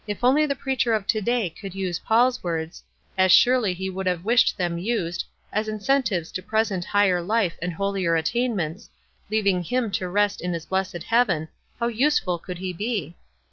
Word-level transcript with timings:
\ 0.13 0.23
only 0.23 0.47
the 0.47 0.55
preacher 0.55 0.93
of 0.93 1.05
to 1.05 1.21
day 1.21 1.53
would 1.61 1.75
use 1.75 1.99
Paul's 1.99 2.43
words, 2.43 2.83
as 3.19 3.31
surely 3.31 3.71
he 3.75 3.87
would 3.87 4.07
have 4.07 4.25
wished 4.25 4.57
them 4.57 4.79
used, 4.79 5.23
as 5.53 5.67
incentives 5.67 6.31
to 6.31 6.41
present 6.41 6.83
higher 6.85 7.21
life 7.21 7.55
and 7.61 7.71
holier 7.71 8.15
attainments, 8.15 8.89
leaving 9.29 9.61
him 9.61 9.91
to 9.91 10.09
rest 10.09 10.41
in 10.41 10.53
his 10.53 10.65
blessed 10.65 11.03
heaven, 11.03 11.47
how 11.79 11.85
useful 11.85 12.39
could 12.39 12.57
he 12.57 12.73
he 12.73 13.15